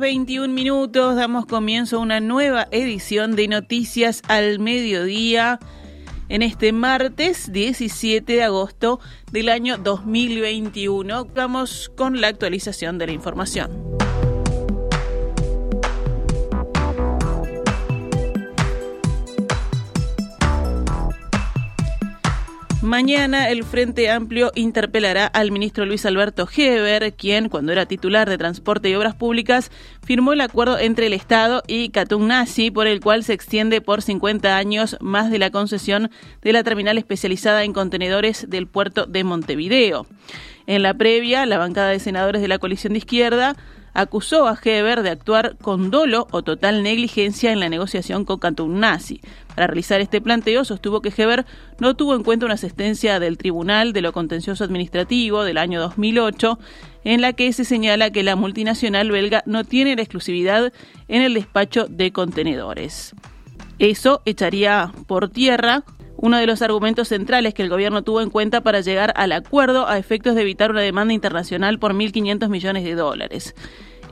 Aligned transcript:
21 0.00 0.52
minutos, 0.52 1.14
damos 1.14 1.44
comienzo 1.44 1.98
a 1.98 2.00
una 2.00 2.20
nueva 2.20 2.66
edición 2.70 3.36
de 3.36 3.48
Noticias 3.48 4.22
al 4.28 4.58
Mediodía 4.58 5.60
en 6.30 6.40
este 6.40 6.72
martes 6.72 7.52
17 7.52 8.32
de 8.32 8.42
agosto 8.42 8.98
del 9.30 9.50
año 9.50 9.76
2021. 9.76 11.26
Vamos 11.34 11.92
con 11.94 12.20
la 12.20 12.28
actualización 12.28 12.96
de 12.96 13.06
la 13.08 13.12
información. 13.12 13.70
Mañana 22.82 23.50
el 23.50 23.64
Frente 23.64 24.08
Amplio 24.08 24.52
interpelará 24.54 25.26
al 25.26 25.50
ministro 25.50 25.84
Luis 25.84 26.06
Alberto 26.06 26.48
Heber, 26.50 27.12
quien, 27.12 27.50
cuando 27.50 27.72
era 27.72 27.84
titular 27.84 28.26
de 28.26 28.38
Transporte 28.38 28.88
y 28.88 28.94
Obras 28.94 29.14
Públicas, 29.14 29.70
firmó 30.02 30.32
el 30.32 30.40
acuerdo 30.40 30.78
entre 30.78 31.06
el 31.06 31.12
Estado 31.12 31.62
y 31.66 31.92
Nazi, 32.20 32.70
por 32.70 32.86
el 32.86 33.00
cual 33.00 33.22
se 33.22 33.34
extiende 33.34 33.82
por 33.82 34.00
50 34.00 34.56
años 34.56 34.96
más 35.00 35.30
de 35.30 35.38
la 35.38 35.50
concesión 35.50 36.10
de 36.40 36.54
la 36.54 36.64
terminal 36.64 36.96
especializada 36.96 37.64
en 37.64 37.74
contenedores 37.74 38.48
del 38.48 38.66
puerto 38.66 39.04
de 39.04 39.24
Montevideo. 39.24 40.06
En 40.66 40.82
la 40.82 40.94
previa, 40.94 41.44
la 41.44 41.58
bancada 41.58 41.90
de 41.90 42.00
senadores 42.00 42.40
de 42.40 42.48
la 42.48 42.58
coalición 42.58 42.94
de 42.94 43.00
izquierda 43.00 43.56
acusó 43.94 44.46
a 44.46 44.58
Heber 44.62 45.02
de 45.02 45.10
actuar 45.10 45.56
con 45.60 45.90
dolo 45.90 46.26
o 46.30 46.42
total 46.42 46.82
negligencia 46.82 47.52
en 47.52 47.60
la 47.60 47.68
negociación 47.68 48.24
con 48.24 48.40
Nazi. 48.80 49.20
Para 49.54 49.66
realizar 49.66 50.00
este 50.00 50.20
planteo, 50.20 50.64
sostuvo 50.64 51.00
que 51.00 51.12
Heber 51.16 51.44
no 51.78 51.94
tuvo 51.94 52.14
en 52.14 52.22
cuenta 52.22 52.46
una 52.46 52.54
asistencia 52.54 53.20
del 53.20 53.38
Tribunal 53.38 53.92
de 53.92 54.00
lo 54.00 54.12
Contencioso 54.12 54.64
Administrativo 54.64 55.44
del 55.44 55.58
año 55.58 55.80
2008, 55.80 56.58
en 57.04 57.20
la 57.20 57.32
que 57.32 57.52
se 57.52 57.64
señala 57.64 58.10
que 58.10 58.22
la 58.22 58.36
multinacional 58.36 59.10
belga 59.10 59.42
no 59.46 59.64
tiene 59.64 59.96
la 59.96 60.02
exclusividad 60.02 60.72
en 61.08 61.22
el 61.22 61.34
despacho 61.34 61.86
de 61.88 62.12
contenedores. 62.12 63.14
Eso 63.78 64.20
echaría 64.26 64.92
por 65.06 65.30
tierra 65.30 65.84
uno 66.22 66.38
de 66.38 66.46
los 66.46 66.60
argumentos 66.60 67.08
centrales 67.08 67.54
que 67.54 67.62
el 67.62 67.70
gobierno 67.70 68.02
tuvo 68.02 68.20
en 68.20 68.30
cuenta 68.30 68.60
para 68.60 68.80
llegar 68.80 69.12
al 69.16 69.32
acuerdo 69.32 69.88
a 69.88 69.96
efectos 69.96 70.34
de 70.34 70.42
evitar 70.42 70.70
una 70.70 70.82
demanda 70.82 71.14
internacional 71.14 71.78
por 71.78 71.94
1.500 71.94 72.48
millones 72.48 72.84
de 72.84 72.94
dólares. 72.94 73.54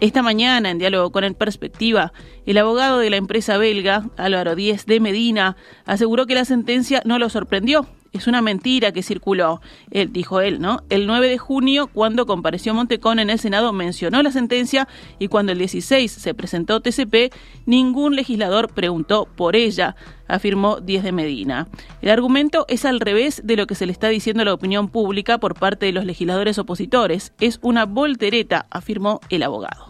Esta 0.00 0.22
mañana, 0.22 0.70
en 0.70 0.78
diálogo 0.78 1.10
con 1.10 1.24
En 1.24 1.34
Perspectiva, 1.34 2.12
el 2.46 2.56
abogado 2.56 2.98
de 2.98 3.10
la 3.10 3.16
empresa 3.16 3.58
belga, 3.58 4.08
Álvaro 4.16 4.54
Díez 4.54 4.86
de 4.86 5.00
Medina, 5.00 5.56
aseguró 5.84 6.26
que 6.26 6.34
la 6.34 6.44
sentencia 6.44 7.02
no 7.04 7.18
lo 7.18 7.28
sorprendió 7.28 7.86
es 8.12 8.26
una 8.26 8.42
mentira 8.42 8.92
que 8.92 9.02
circuló, 9.02 9.60
él, 9.90 10.12
dijo 10.12 10.40
él, 10.40 10.60
¿no? 10.60 10.82
El 10.88 11.06
9 11.06 11.28
de 11.28 11.38
junio, 11.38 11.88
cuando 11.88 12.26
compareció 12.26 12.74
Montecón 12.74 13.18
en 13.18 13.30
el 13.30 13.38
Senado, 13.38 13.72
mencionó 13.72 14.22
la 14.22 14.30
sentencia 14.32 14.88
y 15.18 15.28
cuando 15.28 15.52
el 15.52 15.58
16 15.58 16.10
se 16.10 16.34
presentó 16.34 16.80
TCP, 16.80 17.32
ningún 17.66 18.16
legislador 18.16 18.72
preguntó 18.72 19.26
por 19.36 19.56
ella, 19.56 19.96
afirmó 20.26 20.80
Díez 20.80 21.02
de 21.02 21.12
Medina. 21.12 21.68
El 22.02 22.10
argumento 22.10 22.64
es 22.68 22.84
al 22.84 23.00
revés 23.00 23.42
de 23.44 23.56
lo 23.56 23.66
que 23.66 23.74
se 23.74 23.86
le 23.86 23.92
está 23.92 24.08
diciendo 24.08 24.42
a 24.42 24.46
la 24.46 24.54
opinión 24.54 24.88
pública 24.88 25.38
por 25.38 25.54
parte 25.54 25.86
de 25.86 25.92
los 25.92 26.04
legisladores 26.04 26.58
opositores. 26.58 27.32
Es 27.40 27.58
una 27.62 27.86
voltereta, 27.86 28.66
afirmó 28.70 29.20
el 29.30 29.42
abogado. 29.42 29.87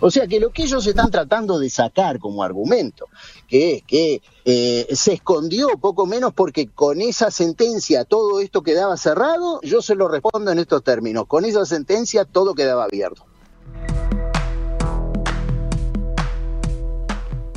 O 0.00 0.10
sea 0.10 0.26
que 0.26 0.40
lo 0.40 0.50
que 0.50 0.64
ellos 0.64 0.86
están 0.86 1.10
tratando 1.10 1.58
de 1.58 1.70
sacar 1.70 2.18
como 2.18 2.42
argumento, 2.42 3.06
que 3.48 3.76
es 3.76 3.82
que 3.82 4.22
eh, 4.44 4.86
se 4.94 5.14
escondió 5.14 5.68
poco 5.80 6.06
menos 6.06 6.32
porque 6.34 6.68
con 6.68 7.00
esa 7.00 7.30
sentencia 7.30 8.04
todo 8.04 8.40
esto 8.40 8.62
quedaba 8.62 8.96
cerrado, 8.96 9.60
yo 9.62 9.82
se 9.82 9.94
lo 9.94 10.08
respondo 10.08 10.50
en 10.50 10.58
estos 10.58 10.82
términos, 10.82 11.26
con 11.26 11.44
esa 11.44 11.64
sentencia 11.66 12.24
todo 12.24 12.54
quedaba 12.54 12.84
abierto. 12.84 13.26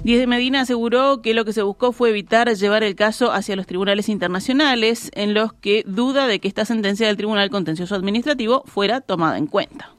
Díez 0.08 0.22
de 0.22 0.28
Medina 0.28 0.62
aseguró 0.62 1.22
que 1.22 1.34
lo 1.34 1.44
que 1.44 1.52
se 1.52 1.64
buscó 1.64 1.92
fue 1.92 2.12
evitar 2.12 2.48
llevar 2.56 2.82
el 2.82 2.96
caso 2.96 3.34
hacia 3.34 3.58
los 3.58 3.68
tribunales 3.68 4.08
internacionales, 4.08 5.12
en 5.14 5.34
los 5.34 5.52
que 5.52 5.84
duda 5.86 6.28
de 6.28 6.40
que 6.40 6.48
esta 6.48 6.64
sentencia 6.64 7.08
del 7.08 7.18
Tribunal 7.18 7.50
Contencioso 7.50 7.94
Administrativo 7.94 8.64
fuera 8.68 9.02
tomada 9.02 9.38
en 9.38 9.48
cuenta. 9.48 9.97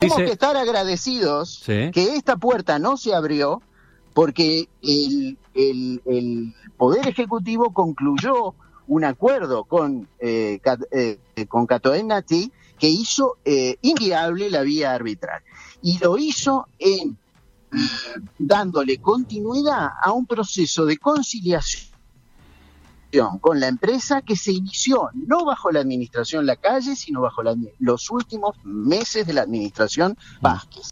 Tenemos 0.00 0.22
que 0.22 0.32
estar 0.32 0.56
agradecidos 0.56 1.62
que 1.66 2.14
esta 2.16 2.36
puerta 2.36 2.78
no 2.78 2.96
se 2.96 3.14
abrió 3.14 3.60
porque 4.14 4.68
el, 4.82 5.36
Poder 6.78 7.06
Ejecutivo 7.06 7.74
concluyó 7.74 8.54
un 8.88 9.04
acuerdo 9.04 9.64
con, 9.64 10.08
eh, 10.18 10.58
eh 10.90 11.46
con 11.46 11.66
que 11.66 12.88
hizo 12.88 13.36
eh, 13.44 13.76
inviable 13.82 14.48
la 14.50 14.62
vía 14.62 14.94
arbitral. 14.94 15.42
Y 15.82 15.98
lo 15.98 16.16
hizo 16.16 16.66
en, 16.78 17.18
dándole 18.38 18.98
continuidad 18.98 19.90
a 20.02 20.12
un 20.12 20.24
proceso 20.26 20.86
de 20.86 20.96
conciliación 20.96 21.89
con 23.40 23.60
la 23.60 23.68
empresa 23.68 24.22
que 24.22 24.36
se 24.36 24.52
inició 24.52 25.10
no 25.14 25.44
bajo 25.44 25.70
la 25.70 25.80
administración 25.80 26.46
La 26.46 26.56
Calle, 26.56 26.94
sino 26.96 27.20
bajo 27.20 27.42
los 27.78 28.10
últimos 28.10 28.56
meses 28.64 29.26
de 29.26 29.32
la 29.32 29.42
administración 29.42 30.16
Vázquez. 30.40 30.90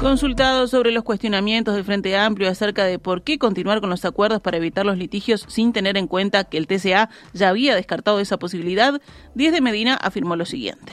Consultado 0.00 0.68
sobre 0.68 0.92
los 0.92 1.02
cuestionamientos 1.02 1.74
del 1.74 1.84
Frente 1.84 2.16
Amplio 2.16 2.48
acerca 2.48 2.84
de 2.84 3.00
por 3.00 3.22
qué 3.22 3.36
continuar 3.36 3.80
con 3.80 3.90
los 3.90 4.04
acuerdos 4.04 4.40
para 4.40 4.56
evitar 4.56 4.86
los 4.86 4.96
litigios 4.96 5.44
sin 5.48 5.72
tener 5.72 5.96
en 5.96 6.06
cuenta 6.06 6.44
que 6.44 6.56
el 6.56 6.68
TCA 6.68 7.10
ya 7.32 7.48
había 7.48 7.74
descartado 7.74 8.20
esa 8.20 8.36
posibilidad, 8.36 9.00
Díez 9.34 9.52
de 9.52 9.60
Medina 9.60 9.94
afirmó 9.94 10.36
lo 10.36 10.46
siguiente. 10.46 10.92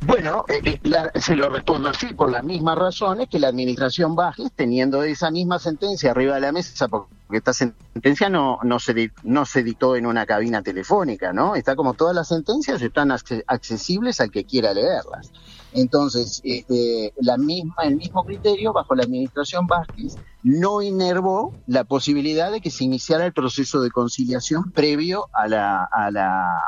Bueno, 0.00 0.44
eh, 0.48 0.80
eh, 0.82 1.20
se 1.20 1.36
lo 1.36 1.48
respondo 1.48 1.90
así, 1.90 2.14
por 2.14 2.30
las 2.30 2.42
mismas 2.42 2.78
razones 2.78 3.28
que 3.28 3.38
la 3.38 3.48
administración 3.48 4.16
Bajes, 4.16 4.50
teniendo 4.52 5.02
esa 5.02 5.30
misma 5.30 5.58
sentencia 5.58 6.10
arriba 6.10 6.34
de 6.36 6.40
la 6.40 6.52
mesa, 6.52 6.88
porque 7.28 7.38
esta 7.38 7.52
sentencia 7.52 8.30
no, 8.30 8.58
no, 8.62 8.78
se, 8.78 9.12
no 9.22 9.44
se 9.44 9.62
dictó 9.62 9.96
en 9.96 10.06
una 10.06 10.24
cabina 10.24 10.62
telefónica, 10.62 11.34
¿no? 11.34 11.56
Está 11.56 11.76
como 11.76 11.92
todas 11.92 12.14
las 12.14 12.28
sentencias, 12.28 12.80
están 12.80 13.12
accesibles 13.12 14.20
al 14.22 14.30
que 14.30 14.44
quiera 14.44 14.72
leerlas. 14.72 15.30
Entonces, 15.74 16.40
este, 16.42 17.12
la 17.20 17.36
misma, 17.36 17.74
el 17.82 17.96
mismo 17.96 18.24
criterio 18.24 18.72
bajo 18.72 18.94
la 18.94 19.02
administración 19.02 19.66
Vázquez 19.66 20.16
no 20.42 20.80
inervó 20.80 21.52
la 21.66 21.84
posibilidad 21.84 22.50
de 22.50 22.62
que 22.62 22.70
se 22.70 22.84
iniciara 22.84 23.26
el 23.26 23.34
proceso 23.34 23.82
de 23.82 23.90
conciliación 23.90 24.72
previo 24.72 25.28
a 25.34 25.48
la, 25.48 25.84
a 25.84 26.10
la 26.10 26.62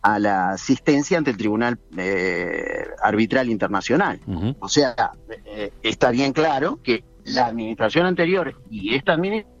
a 0.00 0.18
la 0.18 0.50
asistencia 0.50 1.18
ante 1.18 1.30
el 1.30 1.36
Tribunal 1.36 1.78
eh, 1.96 2.86
Arbitral 3.02 3.50
Internacional. 3.50 4.20
O 4.60 4.68
sea, 4.68 4.94
eh, 5.44 5.72
está 5.82 6.10
bien 6.10 6.32
claro 6.32 6.78
que 6.82 7.02
la 7.24 7.46
administración 7.46 8.06
anterior 8.06 8.54
y 8.70 8.94
esta 8.94 9.12
administración 9.12 9.57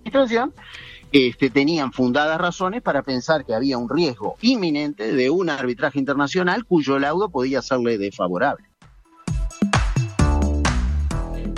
este, 1.10 1.50
tenían 1.50 1.92
fundadas 1.92 2.38
razones 2.38 2.82
para 2.82 3.02
pensar 3.02 3.44
que 3.44 3.54
había 3.54 3.78
un 3.78 3.88
riesgo 3.88 4.36
inminente 4.42 5.12
de 5.12 5.30
un 5.30 5.48
arbitraje 5.48 5.98
internacional 5.98 6.64
cuyo 6.66 6.98
laudo 6.98 7.30
podía 7.30 7.62
serle 7.62 7.96
desfavorable. 7.96 8.67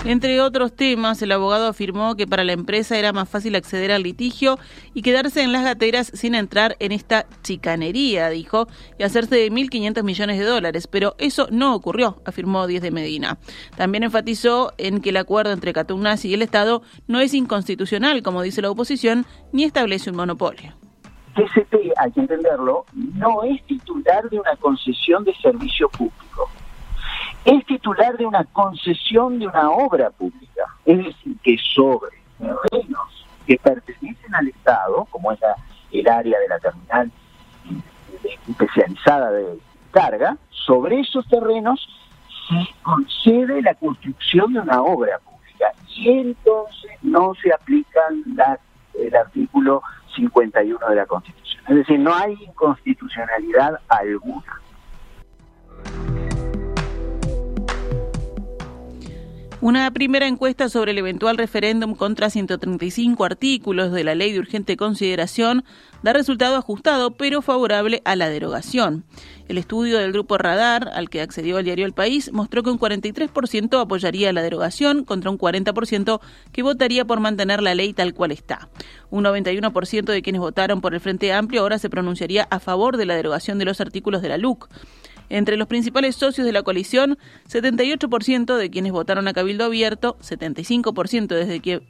Entre 0.04 0.40
otros 0.40 0.74
temas, 0.74 1.20
el 1.20 1.30
abogado 1.30 1.66
afirmó 1.66 2.16
que 2.16 2.26
para 2.26 2.42
la 2.42 2.52
empresa 2.52 2.96
era 2.96 3.12
más 3.12 3.28
fácil 3.28 3.54
acceder 3.54 3.92
al 3.92 4.02
litigio 4.02 4.58
y 4.94 5.02
quedarse 5.02 5.42
en 5.42 5.52
las 5.52 5.62
gateras 5.62 6.10
sin 6.14 6.34
entrar 6.34 6.74
en 6.78 6.92
esta 6.92 7.26
chicanería, 7.42 8.30
dijo, 8.30 8.66
y 8.98 9.02
hacerse 9.02 9.36
de 9.36 9.52
1.500 9.52 10.02
millones 10.02 10.38
de 10.38 10.46
dólares. 10.46 10.86
Pero 10.86 11.16
eso 11.18 11.48
no 11.50 11.74
ocurrió, 11.74 12.22
afirmó 12.24 12.66
Díez 12.66 12.80
de 12.80 12.90
Medina. 12.90 13.36
También 13.76 14.02
enfatizó 14.02 14.72
en 14.78 15.02
que 15.02 15.10
el 15.10 15.18
acuerdo 15.18 15.52
entre 15.52 15.74
Catunasi 15.74 16.28
y 16.30 16.34
el 16.34 16.42
Estado 16.42 16.80
no 17.06 17.20
es 17.20 17.34
inconstitucional, 17.34 18.22
como 18.22 18.40
dice 18.40 18.62
la 18.62 18.70
oposición, 18.70 19.26
ni 19.52 19.64
establece 19.64 20.08
un 20.08 20.16
monopolio. 20.16 20.72
TCP, 21.34 21.74
hay 21.98 22.10
que 22.12 22.20
entenderlo, 22.20 22.86
no 22.94 23.44
es 23.44 23.62
titular 23.66 24.28
de 24.30 24.40
una 24.40 24.56
concesión 24.56 25.24
de 25.24 25.34
servicio 25.34 25.90
público 25.90 26.50
es 27.44 27.64
titular 27.66 28.16
de 28.16 28.26
una 28.26 28.44
concesión 28.44 29.38
de 29.38 29.46
una 29.46 29.70
obra 29.70 30.10
pública. 30.10 30.64
Es 30.84 30.98
decir, 30.98 31.36
que 31.42 31.56
sobre 31.74 32.10
terrenos 32.38 33.26
que 33.46 33.56
pertenecen 33.56 34.34
al 34.34 34.48
Estado, 34.48 35.06
como 35.10 35.32
es 35.32 35.40
el 35.92 36.08
área 36.08 36.38
de 36.38 36.48
la 36.48 36.58
terminal 36.58 37.10
especializada 38.48 39.30
de 39.30 39.58
carga, 39.90 40.36
sobre 40.50 41.00
esos 41.00 41.26
terrenos 41.28 41.88
se 42.48 42.82
concede 42.82 43.62
la 43.62 43.74
construcción 43.74 44.52
de 44.52 44.60
una 44.60 44.82
obra 44.82 45.18
pública 45.18 45.72
y 45.88 46.10
entonces 46.10 46.90
no 47.02 47.34
se 47.42 47.52
aplica 47.52 48.00
el 48.94 49.14
artículo 49.14 49.82
51 50.14 50.88
de 50.88 50.96
la 50.96 51.06
Constitución. 51.06 51.62
Es 51.68 51.76
decir, 51.76 51.98
no 51.98 52.14
hay 52.14 52.34
inconstitucionalidad 52.42 53.80
alguna. 53.88 54.60
Una 59.62 59.90
primera 59.90 60.26
encuesta 60.26 60.70
sobre 60.70 60.92
el 60.92 60.98
eventual 60.98 61.36
referéndum 61.36 61.94
contra 61.94 62.30
135 62.30 63.22
artículos 63.26 63.92
de 63.92 64.04
la 64.04 64.14
ley 64.14 64.32
de 64.32 64.38
urgente 64.38 64.78
consideración 64.78 65.64
da 66.02 66.14
resultado 66.14 66.56
ajustado 66.56 67.10
pero 67.10 67.42
favorable 67.42 68.00
a 68.06 68.16
la 68.16 68.30
derogación. 68.30 69.04
El 69.48 69.58
estudio 69.58 69.98
del 69.98 70.12
grupo 70.12 70.38
Radar, 70.38 70.88
al 70.94 71.10
que 71.10 71.20
accedió 71.20 71.58
el 71.58 71.66
diario 71.66 71.84
El 71.84 71.92
País, 71.92 72.32
mostró 72.32 72.62
que 72.62 72.70
un 72.70 72.78
43% 72.78 73.78
apoyaría 73.78 74.32
la 74.32 74.40
derogación 74.40 75.04
contra 75.04 75.30
un 75.30 75.36
40% 75.36 76.20
que 76.52 76.62
votaría 76.62 77.04
por 77.04 77.20
mantener 77.20 77.60
la 77.60 77.74
ley 77.74 77.92
tal 77.92 78.14
cual 78.14 78.32
está. 78.32 78.70
Un 79.10 79.24
91% 79.24 80.04
de 80.04 80.22
quienes 80.22 80.40
votaron 80.40 80.80
por 80.80 80.94
el 80.94 81.00
Frente 81.00 81.34
Amplio 81.34 81.60
ahora 81.60 81.78
se 81.78 81.90
pronunciaría 81.90 82.48
a 82.50 82.60
favor 82.60 82.96
de 82.96 83.04
la 83.04 83.14
derogación 83.14 83.58
de 83.58 83.66
los 83.66 83.82
artículos 83.82 84.22
de 84.22 84.30
la 84.30 84.38
LUC. 84.38 84.70
Entre 85.30 85.56
los 85.56 85.68
principales 85.68 86.16
socios 86.16 86.44
de 86.44 86.52
la 86.52 86.62
coalición, 86.62 87.16
78% 87.48 88.56
de 88.56 88.70
quienes 88.70 88.92
votaron 88.92 89.28
a 89.28 89.32
Cabildo 89.32 89.64
Abierto, 89.64 90.18
75% 90.18 91.28
desde 91.28 91.60
que, 91.60 91.82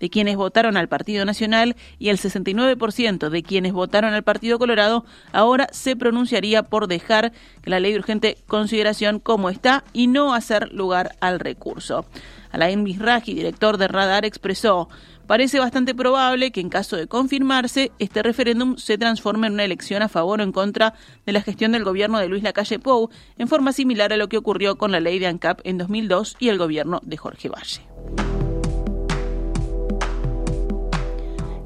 de 0.00 0.10
quienes 0.10 0.36
votaron 0.36 0.76
al 0.76 0.88
Partido 0.88 1.24
Nacional 1.24 1.76
y 1.98 2.08
el 2.08 2.18
69% 2.18 3.28
de 3.28 3.42
quienes 3.42 3.72
votaron 3.72 4.14
al 4.14 4.24
Partido 4.24 4.58
Colorado 4.58 5.04
ahora 5.32 5.68
se 5.70 5.94
pronunciaría 5.94 6.64
por 6.64 6.88
dejar 6.88 7.32
la 7.64 7.78
ley 7.78 7.92
de 7.92 7.98
urgente 7.98 8.38
consideración 8.46 9.20
como 9.20 9.50
está 9.50 9.84
y 9.92 10.08
no 10.08 10.34
hacer 10.34 10.72
lugar 10.72 11.16
al 11.20 11.38
recurso. 11.38 12.06
Alain 12.50 12.82
Misraji, 12.82 13.34
director 13.34 13.76
de 13.76 13.86
Radar, 13.86 14.24
expresó 14.24 14.88
Parece 15.30 15.60
bastante 15.60 15.94
probable 15.94 16.50
que 16.50 16.60
en 16.60 16.68
caso 16.68 16.96
de 16.96 17.06
confirmarse, 17.06 17.92
este 18.00 18.20
referéndum 18.20 18.76
se 18.78 18.98
transforme 18.98 19.46
en 19.46 19.52
una 19.52 19.62
elección 19.62 20.02
a 20.02 20.08
favor 20.08 20.40
o 20.40 20.42
en 20.42 20.50
contra 20.50 20.94
de 21.24 21.30
la 21.30 21.40
gestión 21.40 21.70
del 21.70 21.84
gobierno 21.84 22.18
de 22.18 22.26
Luis 22.26 22.42
Lacalle 22.42 22.80
Pou, 22.80 23.10
en 23.38 23.46
forma 23.46 23.72
similar 23.72 24.12
a 24.12 24.16
lo 24.16 24.28
que 24.28 24.38
ocurrió 24.38 24.76
con 24.76 24.90
la 24.90 24.98
ley 24.98 25.20
de 25.20 25.28
ANCAP 25.28 25.60
en 25.62 25.78
2002 25.78 26.36
y 26.40 26.48
el 26.48 26.58
gobierno 26.58 26.98
de 27.04 27.16
Jorge 27.16 27.48
Valle. 27.48 28.39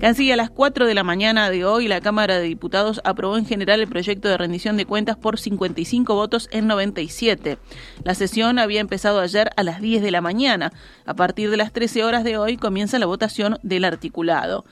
Casi 0.04 0.30
a 0.30 0.36
las 0.36 0.50
4 0.50 0.84
de 0.84 0.92
la 0.92 1.02
mañana 1.02 1.48
de 1.48 1.64
hoy, 1.64 1.88
la 1.88 2.02
Cámara 2.02 2.36
de 2.36 2.44
Diputados 2.44 3.00
aprobó 3.04 3.38
en 3.38 3.46
general 3.46 3.80
el 3.80 3.88
proyecto 3.88 4.28
de 4.28 4.36
rendición 4.36 4.76
de 4.76 4.84
cuentas 4.84 5.16
por 5.16 5.38
55 5.38 6.14
votos 6.14 6.46
en 6.52 6.66
97. 6.66 7.56
La 8.04 8.14
sesión 8.14 8.58
había 8.58 8.82
empezado 8.82 9.20
ayer 9.20 9.48
a 9.56 9.62
las 9.62 9.80
10 9.80 10.02
de 10.02 10.10
la 10.10 10.20
mañana. 10.20 10.74
A 11.06 11.14
partir 11.14 11.48
de 11.48 11.56
las 11.56 11.72
13 11.72 12.04
horas 12.04 12.22
de 12.22 12.36
hoy 12.36 12.58
comienza 12.58 12.98
la 12.98 13.06
votación 13.06 13.56
del 13.62 13.86
articulado. 13.86 14.66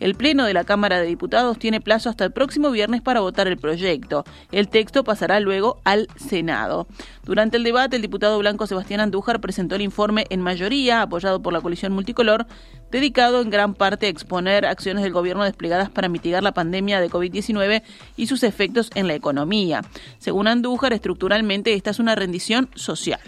El 0.00 0.14
Pleno 0.14 0.44
de 0.44 0.54
la 0.54 0.64
Cámara 0.64 1.00
de 1.00 1.06
Diputados 1.06 1.58
tiene 1.58 1.80
plazo 1.80 2.08
hasta 2.08 2.24
el 2.24 2.30
próximo 2.30 2.70
viernes 2.70 3.02
para 3.02 3.20
votar 3.20 3.48
el 3.48 3.56
proyecto. 3.56 4.24
El 4.52 4.68
texto 4.68 5.02
pasará 5.02 5.40
luego 5.40 5.80
al 5.84 6.08
Senado. 6.16 6.86
Durante 7.24 7.56
el 7.56 7.64
debate, 7.64 7.96
el 7.96 8.02
diputado 8.02 8.38
blanco 8.38 8.66
Sebastián 8.66 9.00
Andújar 9.00 9.40
presentó 9.40 9.74
el 9.74 9.82
informe 9.82 10.26
en 10.30 10.40
mayoría, 10.40 11.02
apoyado 11.02 11.42
por 11.42 11.52
la 11.52 11.60
coalición 11.60 11.92
multicolor, 11.92 12.46
dedicado 12.92 13.42
en 13.42 13.50
gran 13.50 13.74
parte 13.74 14.06
a 14.06 14.08
exponer 14.08 14.66
acciones 14.66 15.02
del 15.02 15.12
gobierno 15.12 15.44
desplegadas 15.44 15.90
para 15.90 16.08
mitigar 16.08 16.42
la 16.42 16.52
pandemia 16.52 17.00
de 17.00 17.10
COVID-19 17.10 17.82
y 18.16 18.26
sus 18.26 18.44
efectos 18.44 18.90
en 18.94 19.08
la 19.08 19.14
economía. 19.14 19.82
Según 20.18 20.46
Andújar, 20.46 20.92
estructuralmente 20.92 21.74
esta 21.74 21.90
es 21.90 21.98
una 21.98 22.14
rendición 22.14 22.68
social. 22.74 23.20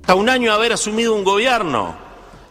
Hasta 0.00 0.14
un 0.14 0.28
año 0.28 0.52
haber 0.52 0.72
asumido 0.72 1.14
un 1.14 1.24
gobierno 1.24 2.09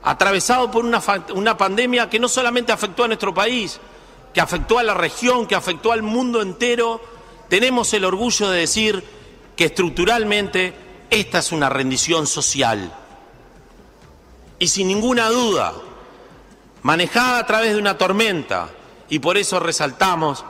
atravesado 0.09 0.71
por 0.71 0.85
una, 0.85 1.01
una 1.35 1.56
pandemia 1.56 2.09
que 2.09 2.19
no 2.19 2.27
solamente 2.27 2.71
afectó 2.71 3.03
a 3.03 3.07
nuestro 3.07 3.31
país, 3.31 3.79
que 4.33 4.41
afectó 4.41 4.79
a 4.79 4.83
la 4.83 4.95
región, 4.95 5.45
que 5.45 5.53
afectó 5.53 5.91
al 5.91 6.01
mundo 6.01 6.41
entero, 6.41 7.00
tenemos 7.47 7.94
el 7.94 8.06
orgullo 8.06 8.50
de 8.50 8.61
decir 8.61 9.03
que 9.56 9.65
estructuralmente 9.65 10.73
esta 11.11 11.38
es 11.38 11.51
una 11.51 11.69
rendición 11.69 12.25
social. 12.25 12.91
Y 14.57 14.69
sin 14.69 14.88
ninguna 14.88 15.29
duda, 15.29 15.73
manejada 16.81 17.38
a 17.38 17.45
través 17.45 17.73
de 17.73 17.79
una 17.79 18.00
tormenta, 18.00 18.69
y 19.09 19.19
por 19.19 19.38
eso 19.38 19.59
resaltamos 19.59 20.44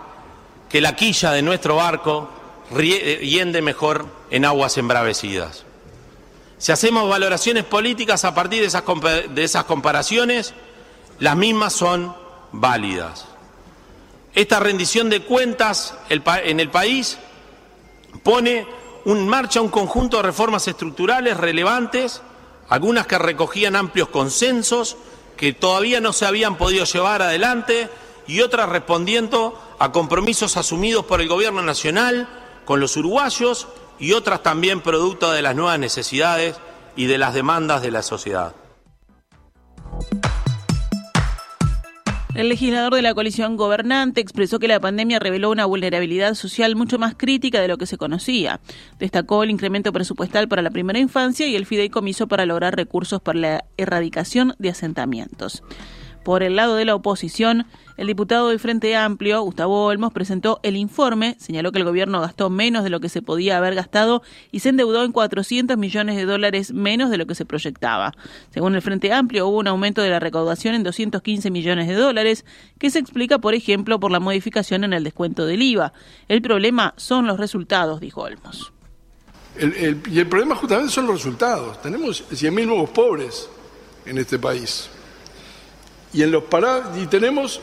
que 0.69 0.79
la 0.79 0.95
quilla 0.95 1.31
de 1.31 1.41
nuestro 1.41 1.75
barco 1.75 2.29
riende 2.71 3.61
mejor 3.61 4.05
en 4.31 4.45
aguas 4.45 4.77
embravecidas. 4.77 5.65
Si 6.59 6.73
hacemos 6.73 7.09
valoraciones 7.09 7.63
políticas 7.63 8.25
a 8.25 8.35
partir 8.35 8.59
de 8.59 9.43
esas, 9.43 9.63
comparaciones, 9.63 10.53
las 11.17 11.37
mismas 11.37 11.71
son 11.71 12.13
válidas. 12.51 13.25
Esta 14.35 14.59
rendición 14.59 15.09
de 15.09 15.21
cuentas 15.21 15.95
en 16.09 16.59
el 16.59 16.69
país 16.69 17.17
pone 18.23 18.67
en 19.05 19.27
marcha 19.27 19.61
un 19.61 19.69
conjunto 19.69 20.17
de 20.17 20.23
reformas 20.23 20.67
estructurales 20.67 21.37
relevantes, 21.37 22.21
algunas 22.67 23.07
que 23.07 23.17
recogían 23.17 23.77
amplios 23.77 24.09
consensos, 24.09 24.97
que 25.37 25.53
todavía 25.53 26.01
no 26.01 26.11
se 26.11 26.25
habían 26.25 26.57
podido 26.57 26.83
llevar 26.83 27.21
adelante, 27.21 27.89
y 28.27 28.41
otras 28.41 28.67
respondiendo 28.67 29.57
a 29.79 29.93
compromisos 29.93 30.57
asumidos 30.57 31.05
por 31.05 31.21
el 31.21 31.29
Gobierno 31.29 31.61
Nacional 31.61 32.27
con 32.65 32.81
los 32.81 32.97
uruguayos 32.97 33.67
y 33.99 34.13
otras 34.13 34.43
también 34.43 34.81
producto 34.81 35.31
de 35.31 35.41
las 35.41 35.55
nuevas 35.55 35.79
necesidades 35.79 36.55
y 36.95 37.05
de 37.05 37.17
las 37.17 37.33
demandas 37.33 37.81
de 37.81 37.91
la 37.91 38.01
sociedad. 38.01 38.53
El 42.39 42.47
legislador 42.47 42.93
de 42.95 43.01
la 43.01 43.13
coalición 43.13 43.57
gobernante 43.57 44.21
expresó 44.21 44.59
que 44.59 44.69
la 44.69 44.79
pandemia 44.79 45.19
reveló 45.19 45.49
una 45.51 45.65
vulnerabilidad 45.65 46.35
social 46.35 46.75
mucho 46.77 46.97
más 46.97 47.15
crítica 47.17 47.59
de 47.59 47.67
lo 47.67 47.77
que 47.77 47.85
se 47.85 47.97
conocía. 47.97 48.61
Destacó 48.97 49.43
el 49.43 49.49
incremento 49.49 49.91
presupuestal 49.91 50.47
para 50.47 50.61
la 50.61 50.71
primera 50.71 50.99
infancia 50.99 51.47
y 51.47 51.57
el 51.57 51.65
fideicomiso 51.65 52.27
para 52.27 52.45
lograr 52.45 52.77
recursos 52.77 53.21
para 53.21 53.39
la 53.39 53.65
erradicación 53.75 54.55
de 54.57 54.69
asentamientos. 54.69 55.63
Por 56.29 56.43
el 56.43 56.57
lado 56.57 56.75
de 56.75 56.85
la 56.85 56.93
oposición, 56.93 57.65
el 57.97 58.05
diputado 58.05 58.49
del 58.49 58.59
Frente 58.59 58.95
Amplio, 58.95 59.41
Gustavo 59.41 59.85
Olmos, 59.85 60.13
presentó 60.13 60.59
el 60.61 60.75
informe, 60.75 61.35
señaló 61.39 61.71
que 61.71 61.79
el 61.79 61.85
gobierno 61.85 62.21
gastó 62.21 62.51
menos 62.51 62.83
de 62.83 62.91
lo 62.91 62.99
que 62.99 63.09
se 63.09 63.23
podía 63.23 63.57
haber 63.57 63.73
gastado 63.73 64.21
y 64.51 64.59
se 64.59 64.69
endeudó 64.69 65.03
en 65.03 65.11
400 65.11 65.75
millones 65.75 66.17
de 66.17 66.25
dólares 66.25 66.71
menos 66.71 67.09
de 67.09 67.17
lo 67.17 67.25
que 67.25 67.33
se 67.33 67.45
proyectaba. 67.45 68.13
Según 68.51 68.75
el 68.75 68.83
Frente 68.83 69.11
Amplio, 69.11 69.47
hubo 69.47 69.57
un 69.57 69.65
aumento 69.65 70.03
de 70.03 70.11
la 70.11 70.19
recaudación 70.19 70.75
en 70.75 70.83
215 70.83 71.49
millones 71.49 71.87
de 71.87 71.95
dólares, 71.95 72.45
que 72.77 72.91
se 72.91 72.99
explica, 72.99 73.39
por 73.39 73.55
ejemplo, 73.55 73.99
por 73.99 74.11
la 74.11 74.19
modificación 74.19 74.83
en 74.83 74.93
el 74.93 75.03
descuento 75.03 75.47
del 75.47 75.63
IVA. 75.63 75.93
El 76.27 76.43
problema 76.43 76.93
son 76.95 77.25
los 77.25 77.39
resultados, 77.39 78.01
dijo 78.01 78.21
Olmos. 78.21 78.71
y 79.57 80.19
el 80.19 80.27
problema 80.27 80.53
justamente 80.53 80.91
son 80.91 81.07
los 81.07 81.15
resultados. 81.15 81.81
Tenemos 81.81 82.23
100.000 82.29 82.67
nuevos 82.67 82.91
pobres 82.91 83.49
en 84.05 84.19
este 84.19 84.37
país 84.37 84.91
y, 86.13 87.07
tenemos 87.07 87.61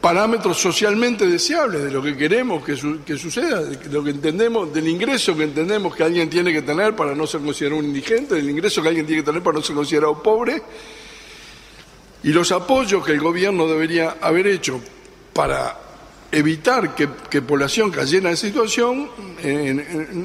parámetros 0.00 0.58
socialmente 0.58 1.26
deseables 1.26 1.82
de 1.84 1.90
lo 1.90 2.02
que 2.02 2.16
queremos 2.16 2.64
que, 2.64 2.74
que, 3.04 3.16
suceda, 3.16 3.62
de 3.62 3.88
lo 3.88 4.04
que 4.04 4.10
entendemos, 4.10 4.72
del 4.72 4.88
ingreso 4.88 5.36
que 5.36 5.44
entendemos 5.44 5.94
que 5.94 6.02
alguien 6.02 6.28
tiene 6.28 6.52
que 6.52 6.62
tener 6.62 6.94
para 6.94 7.14
no 7.14 7.26
ser 7.26 7.40
considerado 7.40 7.80
un 7.80 7.86
indigente, 7.86 8.34
del 8.34 8.50
ingreso 8.50 8.82
que 8.82 8.88
alguien 8.88 9.06
tiene 9.06 9.22
que 9.22 9.26
tener 9.26 9.42
para 9.42 9.58
no 9.58 9.62
ser 9.62 9.76
considerado 9.76 10.22
pobre, 10.22 10.62
y 12.22 12.32
los 12.32 12.52
apoyos 12.52 13.04
que 13.04 13.12
el 13.12 13.20
gobierno 13.20 13.66
debería 13.66 14.16
haber 14.20 14.46
hecho 14.46 14.80
para 15.32 15.78
evitar 16.32 16.94
que, 16.94 17.42
población 17.42 17.90
cayera 17.90 18.30
en 18.30 18.36
situación 18.36 19.08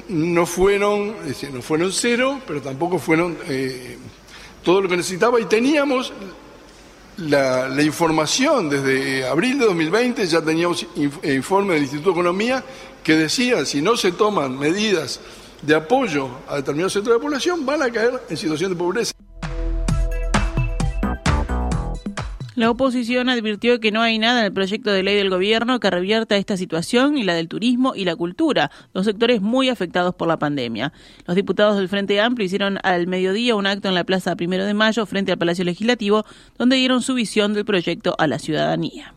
no 0.10 0.46
fueron 0.46 1.16
no 1.54 1.62
fueron 1.62 1.92
cero, 1.92 2.42
pero 2.48 2.62
tampoco 2.62 2.98
fueron 3.00 3.38
eh, 3.48 3.98
todo 4.64 4.82
lo 4.82 4.90
que 4.90 4.98
necesitaba 4.98 5.40
y 5.40 5.46
teníamos 5.46 6.12
la, 7.20 7.82
información 7.82 8.70
desde 8.70 9.28
abril 9.28 9.60
de 9.60 9.66
2020 9.66 10.26
ya 10.28 10.42
teníamos 10.42 10.86
eh, 10.96 11.34
informe 11.34 11.74
del 11.74 11.84
Instituto 11.84 12.10
de 12.10 12.14
Economía 12.14 12.64
que 13.04 13.16
decía 13.16 13.66
si 13.66 13.82
no 13.82 13.98
se 13.98 14.12
toman 14.12 14.58
medidas 14.58 15.20
de 15.62 15.76
apoyo 15.76 16.30
a 16.48 16.58
determinados 16.58 16.94
sectores 16.94 17.16
de 17.16 17.20
la 17.20 17.24
población 17.24 17.66
van 17.66 17.82
a 17.82 17.92
caer 17.92 18.22
en 18.30 18.38
situación 18.38 18.72
de 18.72 18.78
pobreza. 18.78 19.19
La 22.60 22.70
oposición 22.70 23.30
advirtió 23.30 23.80
que 23.80 23.90
no 23.90 24.02
hay 24.02 24.20
nada 24.20 24.42
en 24.42 24.48
el 24.48 24.52
proyecto 24.52 24.92
de 24.92 25.02
ley 25.02 25.16
del 25.16 25.30
gobierno 25.30 25.80
que 25.80 25.90
revierta 25.90 26.36
esta 26.36 26.58
situación 26.58 27.18
y 27.18 27.24
la 27.24 27.34
del 27.34 27.48
turismo 27.48 27.96
y 27.96 28.04
la 28.04 28.18
cultura, 28.18 28.70
dos 28.94 29.06
sectores 29.06 29.42
muy 29.42 29.70
afectados 29.70 30.14
por 30.14 30.28
la 30.28 30.40
pandemia. 30.40 30.92
Los 31.26 31.38
diputados 31.38 31.78
del 31.78 31.88
Frente 31.88 32.20
Amplio 32.20 32.46
hicieron 32.46 32.78
al 32.84 33.08
mediodía 33.08 33.56
un 33.56 33.66
acto 33.66 33.88
en 33.88 33.96
la 33.96 34.04
Plaza 34.04 34.36
Primero 34.36 34.66
de 34.66 34.74
Mayo 34.74 35.06
frente 35.06 35.32
al 35.32 35.38
Palacio 35.38 35.64
Legislativo, 35.64 36.26
donde 36.58 36.76
dieron 36.76 37.02
su 37.02 37.14
visión 37.14 37.54
del 37.54 37.64
proyecto 37.64 38.14
a 38.20 38.28
la 38.28 38.40
ciudadanía. 38.40 39.14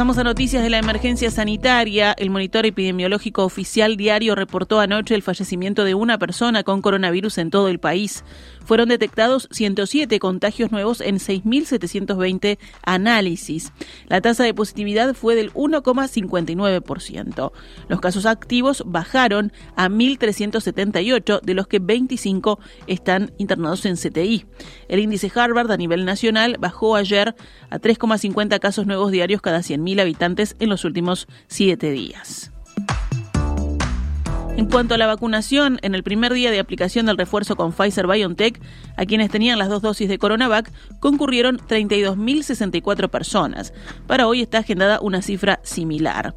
Pasamos 0.00 0.16
a 0.16 0.24
noticias 0.24 0.62
de 0.62 0.70
la 0.70 0.78
emergencia 0.78 1.30
sanitaria. 1.30 2.12
El 2.12 2.30
monitor 2.30 2.64
epidemiológico 2.64 3.44
oficial 3.44 3.98
diario 3.98 4.34
reportó 4.34 4.80
anoche 4.80 5.14
el 5.14 5.20
fallecimiento 5.20 5.84
de 5.84 5.92
una 5.92 6.16
persona 6.16 6.62
con 6.62 6.80
coronavirus 6.80 7.36
en 7.36 7.50
todo 7.50 7.68
el 7.68 7.80
país. 7.80 8.24
Fueron 8.70 8.88
detectados 8.88 9.48
107 9.50 10.20
contagios 10.20 10.70
nuevos 10.70 11.00
en 11.00 11.16
6.720 11.16 12.56
análisis. 12.84 13.72
La 14.06 14.20
tasa 14.20 14.44
de 14.44 14.54
positividad 14.54 15.12
fue 15.14 15.34
del 15.34 15.52
1,59%. 15.54 17.50
Los 17.88 18.00
casos 18.00 18.26
activos 18.26 18.84
bajaron 18.86 19.52
a 19.74 19.88
1.378, 19.88 21.40
de 21.40 21.54
los 21.54 21.66
que 21.66 21.80
25 21.80 22.60
están 22.86 23.32
internados 23.38 23.84
en 23.86 23.96
CTI. 23.96 24.46
El 24.86 25.00
índice 25.00 25.32
Harvard 25.34 25.72
a 25.72 25.76
nivel 25.76 26.04
nacional 26.04 26.56
bajó 26.60 26.94
ayer 26.94 27.34
a 27.70 27.80
3,50 27.80 28.60
casos 28.60 28.86
nuevos 28.86 29.10
diarios 29.10 29.42
cada 29.42 29.58
100.000 29.62 30.00
habitantes 30.00 30.54
en 30.60 30.68
los 30.68 30.84
últimos 30.84 31.26
siete 31.48 31.90
días. 31.90 32.52
En 34.56 34.66
cuanto 34.66 34.94
a 34.94 34.98
la 34.98 35.06
vacunación, 35.06 35.78
en 35.82 35.94
el 35.94 36.02
primer 36.02 36.32
día 36.32 36.50
de 36.50 36.58
aplicación 36.58 37.06
del 37.06 37.16
refuerzo 37.16 37.56
con 37.56 37.72
Pfizer 37.72 38.06
BioNTech, 38.06 38.60
a 38.96 39.06
quienes 39.06 39.30
tenían 39.30 39.58
las 39.58 39.68
dos 39.68 39.80
dosis 39.80 40.08
de 40.08 40.18
Coronavac, 40.18 40.70
concurrieron 41.00 41.58
32.064 41.58 43.08
personas. 43.08 43.72
Para 44.06 44.26
hoy 44.26 44.42
está 44.42 44.58
agendada 44.58 45.00
una 45.00 45.22
cifra 45.22 45.60
similar. 45.62 46.34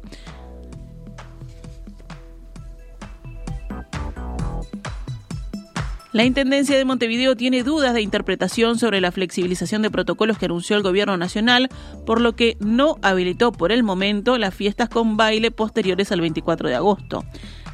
La 6.14 6.24
Intendencia 6.24 6.78
de 6.78 6.84
Montevideo 6.84 7.34
tiene 7.34 7.64
dudas 7.64 7.92
de 7.92 8.00
interpretación 8.00 8.78
sobre 8.78 9.00
la 9.00 9.10
flexibilización 9.10 9.82
de 9.82 9.90
protocolos 9.90 10.38
que 10.38 10.44
anunció 10.44 10.76
el 10.76 10.84
Gobierno 10.84 11.16
Nacional, 11.16 11.68
por 12.06 12.20
lo 12.20 12.36
que 12.36 12.56
no 12.60 12.98
habilitó 13.02 13.50
por 13.50 13.72
el 13.72 13.82
momento 13.82 14.38
las 14.38 14.54
fiestas 14.54 14.88
con 14.88 15.16
baile 15.16 15.50
posteriores 15.50 16.12
al 16.12 16.20
24 16.20 16.68
de 16.68 16.76
agosto. 16.76 17.24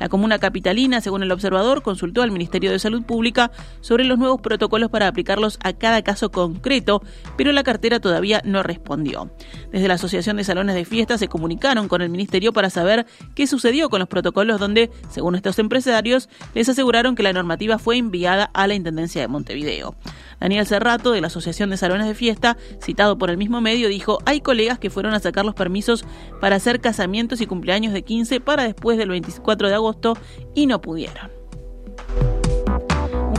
La 0.00 0.08
comuna 0.08 0.38
capitalina, 0.38 1.00
según 1.00 1.22
el 1.22 1.30
observador, 1.30 1.82
consultó 1.82 2.22
al 2.22 2.30
Ministerio 2.32 2.72
de 2.72 2.78
Salud 2.78 3.02
Pública 3.02 3.52
sobre 3.82 4.04
los 4.04 4.18
nuevos 4.18 4.40
protocolos 4.40 4.90
para 4.90 5.06
aplicarlos 5.06 5.58
a 5.62 5.74
cada 5.74 6.02
caso 6.02 6.32
concreto, 6.32 7.02
pero 7.36 7.52
la 7.52 7.62
cartera 7.62 8.00
todavía 8.00 8.40
no 8.44 8.62
respondió. 8.62 9.30
Desde 9.70 9.88
la 9.88 9.94
Asociación 9.94 10.38
de 10.38 10.44
Salones 10.44 10.74
de 10.74 10.86
Fiestas 10.86 11.20
se 11.20 11.28
comunicaron 11.28 11.86
con 11.86 12.00
el 12.00 12.08
Ministerio 12.08 12.52
para 12.52 12.70
saber 12.70 13.06
qué 13.34 13.46
sucedió 13.46 13.90
con 13.90 14.00
los 14.00 14.08
protocolos 14.08 14.58
donde, 14.58 14.90
según 15.10 15.34
estos 15.34 15.58
empresarios, 15.58 16.30
les 16.54 16.68
aseguraron 16.68 17.14
que 17.14 17.22
la 17.22 17.34
normativa 17.34 17.78
fue 17.78 17.98
enviada 17.98 18.50
a 18.54 18.66
la 18.66 18.74
Intendencia 18.74 19.20
de 19.20 19.28
Montevideo. 19.28 19.94
Daniel 20.40 20.66
Cerrato, 20.66 21.12
de 21.12 21.20
la 21.20 21.28
Asociación 21.28 21.70
de 21.70 21.76
Salones 21.76 22.06
de 22.06 22.14
Fiesta, 22.14 22.56
citado 22.82 23.18
por 23.18 23.30
el 23.30 23.36
mismo 23.36 23.60
medio, 23.60 23.88
dijo, 23.88 24.18
hay 24.24 24.40
colegas 24.40 24.78
que 24.78 24.90
fueron 24.90 25.14
a 25.14 25.20
sacar 25.20 25.44
los 25.44 25.54
permisos 25.54 26.04
para 26.40 26.56
hacer 26.56 26.80
casamientos 26.80 27.40
y 27.40 27.46
cumpleaños 27.46 27.92
de 27.92 28.02
15 28.02 28.40
para 28.40 28.64
después 28.64 28.98
del 28.98 29.10
24 29.10 29.68
de 29.68 29.74
agosto 29.74 30.16
y 30.54 30.66
no 30.66 30.80
pudieron. 30.80 31.39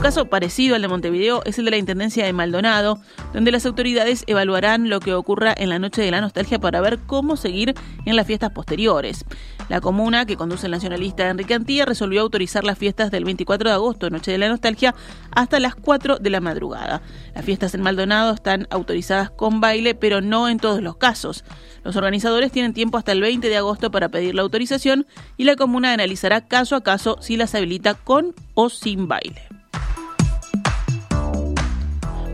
Caso 0.02 0.24
parecido 0.24 0.74
al 0.74 0.82
de 0.82 0.88
Montevideo 0.88 1.42
es 1.44 1.60
el 1.60 1.64
de 1.64 1.70
la 1.70 1.76
Intendencia 1.76 2.26
de 2.26 2.32
Maldonado, 2.32 2.98
donde 3.32 3.52
las 3.52 3.64
autoridades 3.66 4.24
evaluarán 4.26 4.90
lo 4.90 4.98
que 4.98 5.14
ocurra 5.14 5.54
en 5.56 5.68
la 5.68 5.78
Noche 5.78 6.02
de 6.02 6.10
la 6.10 6.20
Nostalgia 6.20 6.58
para 6.58 6.80
ver 6.80 6.98
cómo 7.06 7.36
seguir 7.36 7.74
en 8.04 8.16
las 8.16 8.26
fiestas 8.26 8.50
posteriores. 8.50 9.24
La 9.68 9.80
comuna, 9.80 10.26
que 10.26 10.36
conduce 10.36 10.66
el 10.66 10.72
nacionalista 10.72 11.30
Enrique 11.30 11.54
Antía, 11.54 11.84
resolvió 11.84 12.20
autorizar 12.20 12.64
las 12.64 12.78
fiestas 12.78 13.12
del 13.12 13.24
24 13.24 13.68
de 13.68 13.74
agosto, 13.76 14.10
Noche 14.10 14.32
de 14.32 14.38
la 14.38 14.48
Nostalgia, 14.48 14.92
hasta 15.30 15.60
las 15.60 15.76
4 15.76 16.18
de 16.18 16.30
la 16.30 16.40
madrugada. 16.40 17.00
Las 17.36 17.44
fiestas 17.44 17.72
en 17.76 17.82
Maldonado 17.82 18.34
están 18.34 18.66
autorizadas 18.70 19.30
con 19.30 19.60
baile, 19.60 19.94
pero 19.94 20.20
no 20.20 20.48
en 20.48 20.58
todos 20.58 20.82
los 20.82 20.96
casos. 20.96 21.44
Los 21.84 21.94
organizadores 21.94 22.50
tienen 22.50 22.74
tiempo 22.74 22.98
hasta 22.98 23.12
el 23.12 23.20
20 23.20 23.48
de 23.48 23.56
agosto 23.56 23.92
para 23.92 24.08
pedir 24.08 24.34
la 24.34 24.42
autorización 24.42 25.06
y 25.36 25.44
la 25.44 25.54
comuna 25.54 25.92
analizará 25.92 26.48
caso 26.48 26.74
a 26.74 26.82
caso 26.82 27.18
si 27.20 27.36
las 27.36 27.54
habilita 27.54 27.94
con 27.94 28.34
o 28.54 28.68
sin 28.68 29.06
baile. 29.06 29.51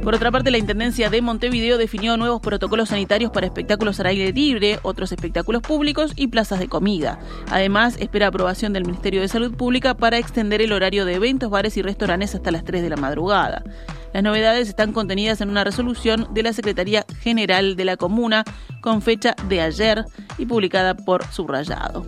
Por 0.02 0.14
otra 0.14 0.30
parte, 0.30 0.50
la 0.50 0.58
Intendencia 0.58 1.10
de 1.10 1.20
Montevideo 1.20 1.76
definió 1.76 2.16
nuevos 2.16 2.40
protocolos 2.40 2.90
sanitarios 2.90 3.30
para 3.30 3.46
espectáculos 3.46 4.00
al 4.00 4.06
aire 4.06 4.32
libre, 4.32 4.78
otros 4.82 5.12
espectáculos 5.12 5.60
públicos 5.60 6.12
y 6.16 6.28
plazas 6.28 6.60
de 6.60 6.68
comida. 6.68 7.18
Además, 7.50 7.96
espera 7.98 8.28
aprobación 8.28 8.72
del 8.72 8.86
Ministerio 8.86 9.20
de 9.20 9.28
Salud 9.28 9.54
Pública 9.54 9.94
para 9.94 10.18
extender 10.18 10.62
el 10.62 10.72
horario 10.72 11.04
de 11.04 11.14
eventos, 11.14 11.50
bares 11.50 11.76
y 11.76 11.82
restaurantes 11.82 12.34
hasta 12.34 12.50
las 12.50 12.64
3 12.64 12.82
de 12.82 12.90
la 12.90 12.96
madrugada. 12.96 13.64
Las 14.14 14.22
novedades 14.22 14.68
están 14.68 14.92
contenidas 14.92 15.40
en 15.40 15.50
una 15.50 15.64
resolución 15.64 16.28
de 16.32 16.42
la 16.42 16.52
Secretaría 16.52 17.04
General 17.20 17.76
de 17.76 17.84
la 17.84 17.96
Comuna 17.96 18.44
con 18.80 19.02
fecha 19.02 19.34
de 19.48 19.60
ayer 19.60 20.04
y 20.38 20.46
publicada 20.46 20.96
por 20.96 21.26
Subrayado. 21.26 22.06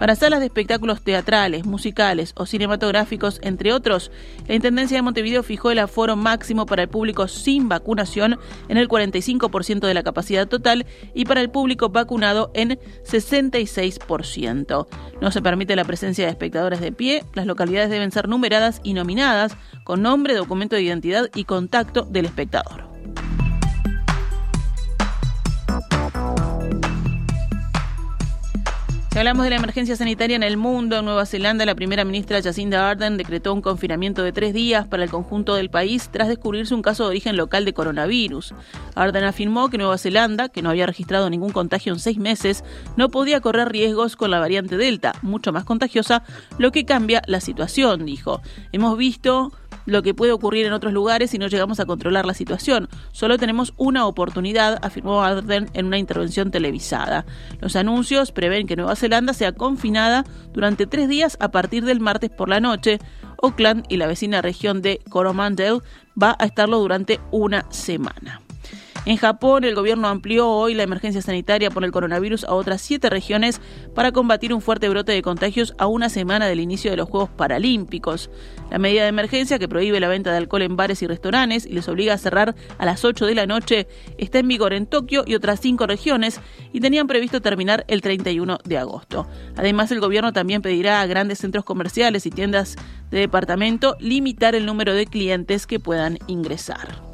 Para 0.00 0.16
salas 0.16 0.40
de 0.40 0.46
espectáculos 0.46 1.02
teatrales, 1.02 1.66
musicales 1.66 2.32
o 2.34 2.46
cinematográficos, 2.46 3.38
entre 3.42 3.74
otros, 3.74 4.10
la 4.48 4.54
Intendencia 4.54 4.96
de 4.96 5.02
Montevideo 5.02 5.42
fijó 5.42 5.70
el 5.70 5.78
aforo 5.78 6.16
máximo 6.16 6.64
para 6.64 6.84
el 6.84 6.88
público 6.88 7.28
sin 7.28 7.68
vacunación 7.68 8.38
en 8.68 8.78
el 8.78 8.88
45% 8.88 9.80
de 9.80 9.92
la 9.92 10.02
capacidad 10.02 10.48
total 10.48 10.86
y 11.12 11.26
para 11.26 11.42
el 11.42 11.50
público 11.50 11.90
vacunado 11.90 12.50
en 12.54 12.78
66%. 13.04 14.86
No 15.20 15.30
se 15.30 15.42
permite 15.42 15.76
la 15.76 15.84
presencia 15.84 16.24
de 16.24 16.30
espectadores 16.30 16.80
de 16.80 16.92
pie, 16.92 17.22
las 17.34 17.44
localidades 17.44 17.90
deben 17.90 18.10
ser 18.10 18.26
numeradas 18.26 18.80
y 18.82 18.94
nominadas 18.94 19.54
con 19.84 20.00
nombre, 20.00 20.32
documento 20.32 20.76
de 20.76 20.82
identidad 20.82 21.28
y 21.34 21.44
contacto 21.44 22.04
del 22.04 22.24
espectador. 22.24 22.89
Si 29.12 29.18
hablamos 29.18 29.42
de 29.42 29.50
la 29.50 29.56
emergencia 29.56 29.96
sanitaria 29.96 30.36
en 30.36 30.44
el 30.44 30.56
mundo, 30.56 30.96
en 30.96 31.04
Nueva 31.04 31.26
Zelanda, 31.26 31.66
la 31.66 31.74
primera 31.74 32.04
ministra 32.04 32.40
Jacinda 32.40 32.88
Ardern 32.88 33.16
decretó 33.16 33.52
un 33.52 33.60
confinamiento 33.60 34.22
de 34.22 34.30
tres 34.30 34.54
días 34.54 34.86
para 34.86 35.02
el 35.02 35.10
conjunto 35.10 35.56
del 35.56 35.68
país 35.68 36.10
tras 36.12 36.28
descubrirse 36.28 36.76
un 36.76 36.82
caso 36.82 37.02
de 37.02 37.10
origen 37.10 37.36
local 37.36 37.64
de 37.64 37.72
coronavirus. 37.72 38.54
Ardern 38.94 39.26
afirmó 39.26 39.68
que 39.68 39.78
Nueva 39.78 39.98
Zelanda, 39.98 40.48
que 40.48 40.62
no 40.62 40.70
había 40.70 40.86
registrado 40.86 41.28
ningún 41.28 41.50
contagio 41.50 41.92
en 41.92 41.98
seis 41.98 42.18
meses, 42.18 42.62
no 42.96 43.08
podía 43.08 43.40
correr 43.40 43.70
riesgos 43.70 44.14
con 44.14 44.30
la 44.30 44.38
variante 44.38 44.76
Delta, 44.76 45.16
mucho 45.22 45.50
más 45.50 45.64
contagiosa, 45.64 46.22
lo 46.58 46.70
que 46.70 46.84
cambia 46.84 47.20
la 47.26 47.40
situación, 47.40 48.06
dijo. 48.06 48.42
Hemos 48.70 48.96
visto 48.96 49.50
lo 49.90 50.02
que 50.02 50.14
puede 50.14 50.32
ocurrir 50.32 50.66
en 50.66 50.72
otros 50.72 50.92
lugares 50.92 51.30
si 51.30 51.38
no 51.38 51.48
llegamos 51.48 51.80
a 51.80 51.86
controlar 51.86 52.26
la 52.26 52.34
situación. 52.34 52.88
Solo 53.12 53.38
tenemos 53.38 53.74
una 53.76 54.06
oportunidad, 54.06 54.78
afirmó 54.82 55.22
Arden 55.22 55.68
en 55.74 55.86
una 55.86 55.98
intervención 55.98 56.50
televisada. 56.50 57.26
Los 57.60 57.76
anuncios 57.76 58.32
prevén 58.32 58.66
que 58.66 58.76
Nueva 58.76 58.96
Zelanda 58.96 59.34
sea 59.34 59.52
confinada 59.52 60.24
durante 60.52 60.86
tres 60.86 61.08
días 61.08 61.36
a 61.40 61.50
partir 61.50 61.84
del 61.84 62.00
martes 62.00 62.30
por 62.30 62.48
la 62.48 62.60
noche. 62.60 62.98
Auckland 63.42 63.84
y 63.88 63.96
la 63.96 64.06
vecina 64.06 64.42
región 64.42 64.82
de 64.82 65.00
Coromandel 65.08 65.80
va 66.20 66.36
a 66.38 66.44
estarlo 66.44 66.78
durante 66.78 67.20
una 67.30 67.66
semana. 67.70 68.40
En 69.06 69.16
Japón, 69.16 69.64
el 69.64 69.74
gobierno 69.74 70.08
amplió 70.08 70.46
hoy 70.46 70.74
la 70.74 70.82
emergencia 70.82 71.22
sanitaria 71.22 71.70
por 71.70 71.84
el 71.84 71.90
coronavirus 71.90 72.44
a 72.44 72.52
otras 72.52 72.82
siete 72.82 73.08
regiones 73.08 73.58
para 73.94 74.12
combatir 74.12 74.52
un 74.52 74.60
fuerte 74.60 74.90
brote 74.90 75.12
de 75.12 75.22
contagios 75.22 75.74
a 75.78 75.86
una 75.86 76.10
semana 76.10 76.46
del 76.46 76.60
inicio 76.60 76.90
de 76.90 76.98
los 76.98 77.08
Juegos 77.08 77.30
Paralímpicos. 77.30 78.30
La 78.70 78.78
medida 78.78 79.02
de 79.02 79.08
emergencia 79.08 79.58
que 79.58 79.68
prohíbe 79.68 80.00
la 80.00 80.08
venta 80.08 80.30
de 80.30 80.36
alcohol 80.36 80.62
en 80.62 80.76
bares 80.76 81.02
y 81.02 81.06
restaurantes 81.06 81.64
y 81.64 81.72
les 81.72 81.88
obliga 81.88 82.12
a 82.12 82.18
cerrar 82.18 82.54
a 82.76 82.84
las 82.84 83.02
8 83.04 83.24
de 83.24 83.34
la 83.34 83.46
noche 83.46 83.88
está 84.18 84.38
en 84.38 84.48
vigor 84.48 84.74
en 84.74 84.86
Tokio 84.86 85.24
y 85.26 85.34
otras 85.34 85.60
cinco 85.60 85.86
regiones 85.86 86.38
y 86.72 86.80
tenían 86.80 87.06
previsto 87.06 87.40
terminar 87.40 87.86
el 87.88 88.02
31 88.02 88.58
de 88.64 88.78
agosto. 88.78 89.26
Además, 89.56 89.90
el 89.92 90.00
gobierno 90.00 90.34
también 90.34 90.60
pedirá 90.60 91.00
a 91.00 91.06
grandes 91.06 91.38
centros 91.38 91.64
comerciales 91.64 92.26
y 92.26 92.30
tiendas 92.30 92.76
de 93.10 93.20
departamento 93.20 93.96
limitar 93.98 94.54
el 94.54 94.66
número 94.66 94.92
de 94.92 95.06
clientes 95.06 95.66
que 95.66 95.80
puedan 95.80 96.18
ingresar. 96.26 97.09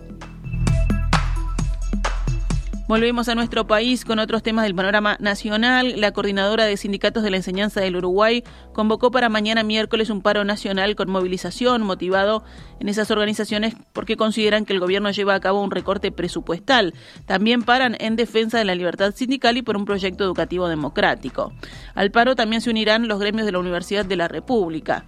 Volvemos 2.89 3.29
a 3.29 3.35
nuestro 3.35 3.67
país 3.67 4.05
con 4.05 4.21
otros 4.21 4.45
temas 4.45 4.65
del 4.65 4.77
panorama 4.77 5.17
nacional. 5.19 6.01
La 6.01 6.13
coordinadora 6.13 6.67
de 6.67 6.77
sindicatos 6.77 7.25
de 7.25 7.31
la 7.31 7.39
enseñanza 7.39 7.81
del 7.81 7.97
Uruguay 7.97 8.45
convocó 8.73 9.11
para 9.11 9.29
mañana 9.29 9.65
miércoles 9.65 10.09
un 10.09 10.23
paro 10.23 10.45
nacional 10.45 10.95
con 10.95 11.11
movilización 11.11 11.83
motivado 11.83 12.45
en 12.79 12.89
esas 12.89 13.11
organizaciones 13.11 13.75
porque 13.93 14.17
consideran 14.17 14.65
que 14.65 14.73
el 14.73 14.79
gobierno 14.79 15.11
lleva 15.11 15.35
a 15.35 15.41
cabo 15.41 15.65
un 15.65 15.73
recorte 15.73 16.13
presupuestal. 16.13 16.95
También 17.27 17.65
paran 17.65 17.97
en 17.99 18.15
defensa 18.15 18.59
de 18.59 18.65
la 18.65 18.77
libertad 18.77 19.13
sindical 19.13 19.57
y 19.57 19.63
por 19.63 19.77
un 19.77 19.85
proyecto 19.85 20.23
educativo 20.23 20.69
democrático. 20.69 21.53
Al 21.97 22.13
paro 22.13 22.37
también 22.37 22.63
se 22.63 22.71
unirán 22.71 23.09
los 23.09 23.19
gremios 23.19 23.47
de 23.47 23.53
la 23.53 23.59
Universidad 23.59 24.05
de 24.05 24.15
la 24.15 24.29
República. 24.29 25.05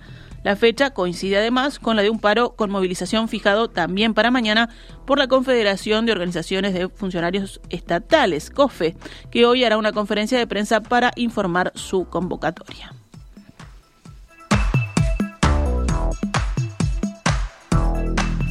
La 0.48 0.56
fecha 0.56 0.94
coincide 0.94 1.36
además 1.36 1.78
con 1.78 1.94
la 1.94 2.00
de 2.00 2.08
un 2.08 2.20
paro 2.20 2.56
con 2.56 2.70
movilización 2.70 3.28
fijado 3.28 3.68
también 3.68 4.14
para 4.14 4.30
mañana 4.30 4.70
por 5.06 5.18
la 5.18 5.28
Confederación 5.28 6.06
de 6.06 6.12
Organizaciones 6.12 6.72
de 6.72 6.88
Funcionarios 6.88 7.60
Estatales, 7.68 8.48
COFE, 8.48 8.96
que 9.30 9.44
hoy 9.44 9.64
hará 9.64 9.76
una 9.76 9.92
conferencia 9.92 10.38
de 10.38 10.46
prensa 10.46 10.80
para 10.80 11.12
informar 11.16 11.72
su 11.74 12.06
convocatoria. 12.06 12.94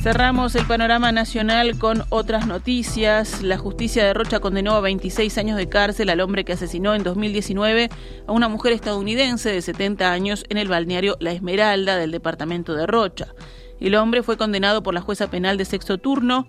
Cerramos 0.08 0.56
el 0.56 0.66
panorama 0.66 1.12
nacional 1.12 1.78
con 1.78 2.06
otras 2.08 2.48
noticias. 2.48 3.44
La 3.44 3.58
justicia 3.58 4.06
de 4.06 4.14
Rocha 4.14 4.40
condenó 4.40 4.76
a 4.76 4.80
26 4.80 5.38
años 5.38 5.58
de 5.58 5.68
cárcel 5.68 6.08
al 6.08 6.22
hombre 6.22 6.46
que 6.46 6.54
asesinó 6.54 6.96
en 6.96 7.04
2019 7.04 7.90
a 8.26 8.32
una 8.32 8.48
mujer 8.48 8.72
estadounidense 8.72 9.52
de 9.52 9.62
70 9.62 10.10
años 10.10 10.46
en 10.48 10.60
el 10.60 10.70
balneario 10.70 11.18
La 11.20 11.34
Esmeralda 11.34 11.98
del 11.98 12.12
departamento 12.12 12.74
de 12.74 12.88
Rocha. 12.88 13.34
El 13.82 13.96
hombre 13.96 14.24
fue 14.24 14.38
condenado 14.38 14.82
por 14.82 14.94
la 14.94 15.02
jueza 15.02 15.30
penal 15.30 15.58
de 15.58 15.66
sexto 15.66 15.98
turno, 15.98 16.48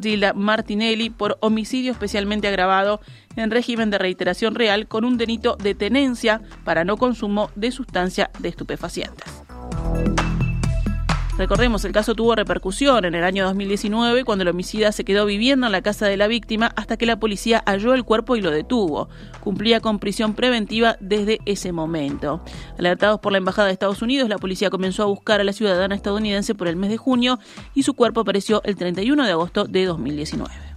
Gilda 0.00 0.32
Martinelli, 0.32 1.10
por 1.10 1.36
homicidio 1.40 1.90
especialmente 1.90 2.46
agravado 2.46 3.00
en 3.34 3.50
régimen 3.50 3.90
de 3.90 3.98
reiteración 3.98 4.54
real 4.54 4.86
con 4.86 5.04
un 5.04 5.18
delito 5.18 5.56
de 5.56 5.74
tenencia 5.74 6.42
para 6.64 6.84
no 6.84 6.96
consumo 6.96 7.50
de 7.56 7.72
sustancia 7.72 8.30
de 8.38 8.50
estupefacientes. 8.50 9.42
Recordemos, 11.40 11.86
el 11.86 11.92
caso 11.92 12.14
tuvo 12.14 12.34
repercusión 12.34 13.06
en 13.06 13.14
el 13.14 13.24
año 13.24 13.46
2019 13.46 14.24
cuando 14.24 14.42
el 14.42 14.48
homicida 14.48 14.92
se 14.92 15.06
quedó 15.06 15.24
viviendo 15.24 15.64
en 15.64 15.72
la 15.72 15.80
casa 15.80 16.04
de 16.04 16.18
la 16.18 16.26
víctima 16.26 16.70
hasta 16.76 16.98
que 16.98 17.06
la 17.06 17.18
policía 17.18 17.62
halló 17.64 17.94
el 17.94 18.04
cuerpo 18.04 18.36
y 18.36 18.42
lo 18.42 18.50
detuvo. 18.50 19.08
Cumplía 19.42 19.80
con 19.80 20.00
prisión 20.00 20.34
preventiva 20.34 20.98
desde 21.00 21.38
ese 21.46 21.72
momento. 21.72 22.44
Alertados 22.78 23.20
por 23.20 23.32
la 23.32 23.38
Embajada 23.38 23.68
de 23.68 23.72
Estados 23.72 24.02
Unidos, 24.02 24.28
la 24.28 24.36
policía 24.36 24.68
comenzó 24.68 25.02
a 25.02 25.06
buscar 25.06 25.40
a 25.40 25.44
la 25.44 25.54
ciudadana 25.54 25.94
estadounidense 25.94 26.54
por 26.54 26.68
el 26.68 26.76
mes 26.76 26.90
de 26.90 26.98
junio 26.98 27.38
y 27.74 27.84
su 27.84 27.94
cuerpo 27.94 28.20
apareció 28.20 28.60
el 28.64 28.76
31 28.76 29.24
de 29.24 29.32
agosto 29.32 29.64
de 29.64 29.86
2019. 29.86 30.69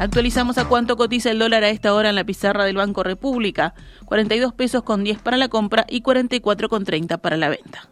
Actualizamos 0.00 0.56
a 0.56 0.66
cuánto 0.66 0.96
cotiza 0.96 1.30
el 1.30 1.38
dólar 1.38 1.62
a 1.62 1.68
esta 1.68 1.92
hora 1.92 2.08
en 2.08 2.14
la 2.14 2.24
pizarra 2.24 2.64
del 2.64 2.76
Banco 2.76 3.02
República. 3.02 3.74
42 4.06 4.54
pesos 4.54 4.82
con 4.82 5.04
10 5.04 5.20
para 5.20 5.36
la 5.36 5.48
compra 5.48 5.84
y 5.90 6.00
44 6.00 6.70
con 6.70 6.86
30 6.86 7.18
para 7.18 7.36
la 7.36 7.50
venta. 7.50 7.90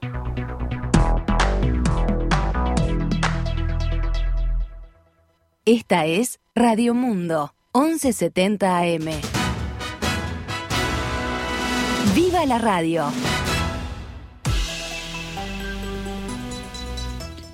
Esta 5.66 6.06
es 6.06 6.40
Radio 6.54 6.94
Mundo, 6.94 7.52
1170 7.74 8.78
AM. 8.78 9.10
¡Viva 12.14 12.46
la 12.46 12.56
radio! 12.56 13.12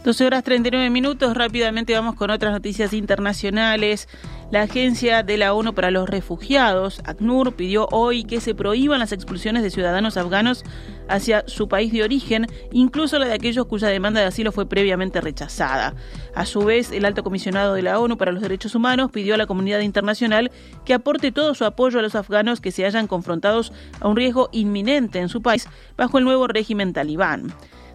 12 0.05 0.27
horas 0.27 0.45
39 0.45 0.91
minutos, 0.91 1.33
rápidamente 1.33 1.95
vamos 1.95 2.15
con 2.15 2.29
otras 2.29 2.53
noticias 2.53 2.93
internacionales. 2.93 4.07
La 4.51 4.61
Agencia 4.61 5.23
de 5.23 5.39
la 5.39 5.55
ONU 5.55 5.75
para 5.75 5.91
los 5.91 6.11
Refugiados, 6.11 7.01
ACNUR, 7.07 7.55
pidió 7.55 7.89
hoy 7.91 8.25
que 8.25 8.43
se 8.43 8.55
prohíban 8.55 8.99
las 8.99 9.13
expulsiones 9.13 9.63
de 9.63 9.71
ciudadanos 9.71 10.19
afganos 10.19 10.63
hacia 11.09 11.45
su 11.47 11.69
país 11.69 11.91
de 11.91 12.03
origen, 12.03 12.47
incluso 12.71 13.19
la 13.19 13.25
de 13.25 13.33
aquellos 13.33 13.65
cuya 13.65 13.89
demanda 13.89 14.21
de 14.21 14.27
asilo 14.27 14.53
fue 14.53 14.69
previamente 14.69 15.23
rechazada. 15.23 15.95
A 16.35 16.45
su 16.45 16.61
vez, 16.61 16.93
el 16.93 17.07
alto 17.07 17.25
comisionado 17.25 17.73
de 17.73 17.81
la 17.81 17.99
ONU 17.99 18.19
para 18.19 18.31
los 18.31 18.43
Derechos 18.43 18.75
Humanos 18.75 19.11
pidió 19.11 19.33
a 19.37 19.39
la 19.39 19.47
comunidad 19.47 19.81
internacional 19.81 20.53
que 20.85 20.93
aporte 20.93 21.33
todo 21.33 21.55
su 21.55 21.65
apoyo 21.65 21.99
a 21.99 22.03
los 22.03 22.15
afganos 22.15 22.61
que 22.61 22.73
se 22.73 22.85
hayan 22.85 23.07
confrontados 23.07 23.73
a 24.01 24.09
un 24.09 24.17
riesgo 24.17 24.51
inminente 24.53 25.21
en 25.21 25.31
su 25.31 25.41
país 25.41 25.67
bajo 25.97 26.19
el 26.19 26.25
nuevo 26.25 26.47
régimen 26.47 26.93
talibán. 26.93 27.55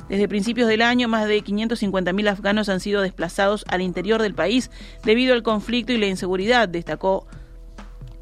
Desde 0.09 0.27
principios 0.27 0.67
del 0.67 0.81
año, 0.81 1.07
más 1.07 1.27
de 1.27 1.43
550.000 1.43 2.29
afganos 2.29 2.67
han 2.67 2.79
sido 2.79 3.01
desplazados 3.01 3.63
al 3.67 3.81
interior 3.81 4.21
del 4.21 4.33
país 4.33 4.71
debido 5.03 5.35
al 5.35 5.43
conflicto 5.43 5.93
y 5.93 5.97
la 5.97 6.07
inseguridad, 6.07 6.67
destacó 6.67 7.27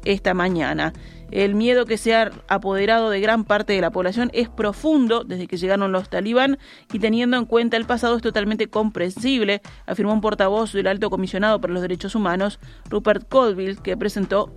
esta 0.04 0.34
mañana. 0.34 0.92
El 1.30 1.54
miedo 1.54 1.84
que 1.84 1.98
se 1.98 2.14
ha 2.14 2.30
apoderado 2.48 3.10
de 3.10 3.20
gran 3.20 3.44
parte 3.44 3.74
de 3.74 3.80
la 3.82 3.90
población 3.90 4.30
es 4.32 4.48
profundo 4.48 5.24
desde 5.24 5.46
que 5.46 5.58
llegaron 5.58 5.92
los 5.92 6.08
talibán 6.08 6.58
y 6.90 6.98
teniendo 7.00 7.36
en 7.36 7.44
cuenta 7.44 7.76
el 7.76 7.84
pasado 7.84 8.16
es 8.16 8.22
totalmente 8.22 8.68
comprensible, 8.68 9.60
afirmó 9.86 10.14
un 10.14 10.22
portavoz 10.22 10.72
del 10.72 10.86
alto 10.86 11.10
comisionado 11.10 11.60
para 11.60 11.74
los 11.74 11.82
derechos 11.82 12.14
humanos, 12.14 12.58
Rupert 12.88 13.28
Colville, 13.28 13.76
que 13.76 13.96
presentó 13.96 14.54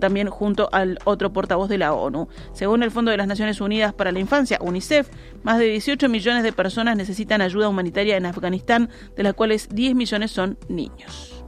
también 0.00 0.28
junto 0.28 0.68
al 0.72 0.98
otro 1.04 1.32
portavoz 1.32 1.68
de 1.68 1.78
la 1.78 1.92
ONU. 1.92 2.28
Según 2.52 2.82
el 2.82 2.90
Fondo 2.90 3.10
de 3.10 3.16
las 3.16 3.26
Naciones 3.26 3.60
Unidas 3.60 3.92
para 3.92 4.12
la 4.12 4.20
Infancia, 4.20 4.58
UNICEF, 4.60 5.08
más 5.42 5.58
de 5.58 5.66
18 5.66 6.08
millones 6.08 6.42
de 6.42 6.52
personas 6.52 6.96
necesitan 6.96 7.40
ayuda 7.42 7.68
humanitaria 7.68 8.16
en 8.16 8.26
Afganistán, 8.26 8.88
de 9.16 9.22
las 9.22 9.34
cuales 9.34 9.68
10 9.70 9.94
millones 9.94 10.30
son 10.30 10.58
niños. 10.68 11.42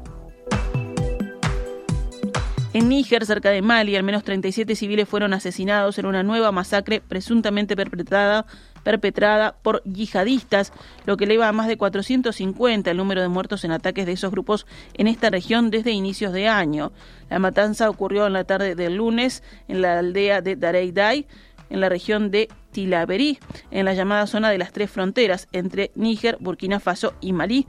En 2.75 2.89
Níger, 2.89 3.25
cerca 3.25 3.51
de 3.51 3.63
Mali, 3.63 3.95
al 3.95 4.03
menos 4.03 4.25
37 4.25 4.75
civiles 4.75 5.09
fueron 5.09 5.33
asesinados 5.33 5.97
en 5.99 6.07
una 6.07 6.25
nueva 6.25 6.51
masacre 6.51 7.01
presuntamente 7.01 7.77
perpetrada 7.77 8.47
perpetrada 8.85 9.57
por 9.63 9.83
yihadistas, 9.83 10.73
lo 11.07 11.17
que 11.17 11.25
eleva 11.25 11.49
a 11.49 11.53
más 11.53 11.67
de 11.67 11.77
450 11.77 12.91
el 12.91 12.97
número 12.97 13.23
de 13.23 13.29
muertos 13.29 13.65
en 13.65 13.73
ataques 13.73 14.07
de 14.07 14.13
esos 14.13 14.31
grupos 14.31 14.67
en 14.95 15.09
esta 15.09 15.31
región 15.31 15.71
desde 15.71 15.91
inicios 15.91 16.33
de 16.33 16.47
año. 16.47 16.93
La 17.29 17.41
matanza 17.41 17.91
ocurrió 17.91 18.27
en 18.27 18.35
la 18.35 18.45
tarde 18.45 18.77
del 18.77 18.97
lunes 18.97 19.43
en 19.67 19.83
la 19.83 19.99
aldea 19.99 20.41
de 20.41 20.55
Dareidai, 20.55 21.27
en 21.71 21.81
la 21.81 21.89
región 21.89 22.31
de 22.31 22.49
Tilaberi, 22.71 23.39
en 23.71 23.85
la 23.87 23.95
llamada 23.95 24.27
zona 24.27 24.51
de 24.51 24.59
las 24.59 24.73
tres 24.73 24.91
fronteras 24.91 25.49
entre 25.53 25.91
Níger, 25.95 26.37
Burkina 26.39 26.79
Faso 26.79 27.15
y 27.21 27.33
Malí, 27.33 27.67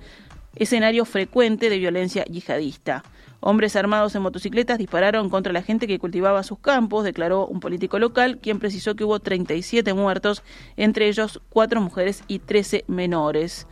escenario 0.55 1.05
frecuente 1.05 1.69
de 1.69 1.77
violencia 1.77 2.25
yihadista. 2.25 3.03
Hombres 3.47 3.75
armados 3.75 4.15
en 4.15 4.23
motocicletas 4.23 4.79
dispararon 4.79 5.29
contra 5.29 5.53
la 5.53 5.61
gente 5.61 5.85
que 5.85 5.99
cultivaba 5.99 6.41
sus 6.41 6.57
campos, 6.57 7.03
declaró 7.03 7.45
un 7.45 7.59
político 7.59 7.99
local, 7.99 8.39
quien 8.39 8.57
precisó 8.57 8.95
que 8.95 9.03
hubo 9.03 9.19
37 9.19 9.93
muertos, 9.93 10.41
entre 10.77 11.07
ellos 11.07 11.39
cuatro 11.49 11.79
mujeres 11.79 12.23
y 12.27 12.39
13 12.39 12.85
menores. 12.87 13.67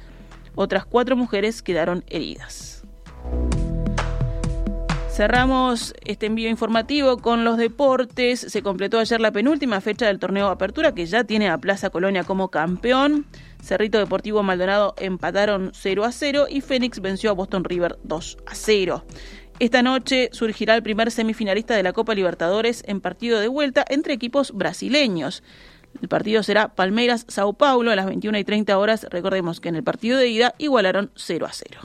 Otras 0.53 0.86
cuatro 0.86 1.15
mujeres 1.15 1.63
quedaron 1.63 2.03
heridas. 2.05 2.83
Cerramos 5.09 5.95
este 6.05 6.27
envío 6.27 6.49
informativo 6.49 7.17
con 7.17 7.43
los 7.43 7.57
deportes. 7.57 8.41
Se 8.41 8.62
completó 8.62 8.99
ayer 8.99 9.19
la 9.19 9.31
penúltima 9.31 9.81
fecha 9.81 10.05
del 10.05 10.19
torneo 10.19 10.49
Apertura, 10.49 10.93
que 10.93 11.07
ya 11.07 11.23
tiene 11.23 11.49
a 11.49 11.57
Plaza 11.57 11.89
Colonia 11.89 12.23
como 12.23 12.49
campeón. 12.49 13.25
Cerrito 13.62 13.97
Deportivo 13.97 14.43
Maldonado 14.43 14.93
empataron 14.97 15.71
0 15.73 16.03
a 16.03 16.12
0 16.12 16.47
y 16.49 16.62
Fénix 16.62 16.99
venció 16.99 17.29
a 17.29 17.33
Boston 17.33 17.63
River 17.63 17.97
2 18.03 18.38
a 18.45 18.55
0. 18.55 19.03
Esta 19.63 19.82
noche 19.82 20.28
surgirá 20.34 20.76
el 20.76 20.84
primer 20.84 21.10
semifinalista 21.10 21.73
de 21.73 21.84
la 21.84 21.93
Copa 21.93 22.13
Libertadores 22.13 22.84
en 22.86 22.99
partido 22.99 23.39
de 23.39 23.47
vuelta 23.47 23.86
entre 23.88 24.13
equipos 24.13 24.52
brasileños. 24.52 25.41
El 26.02 26.10
partido 26.10 26.43
será 26.43 26.76
Palmeiras-Sao 26.76 27.54
Paulo 27.54 27.91
a 27.91 27.95
las 27.95 28.06
21 28.08 28.39
y 28.39 28.43
30 28.43 28.78
horas. 28.78 29.08
Recordemos 29.10 29.62
que 29.62 29.69
en 29.69 29.78
el 29.78 29.84
partido 29.86 30.17
de 30.17 30.28
ida 30.28 30.54
igualaron 30.58 31.12
0 31.15 31.45
a 31.45 31.54
0. 31.54 31.80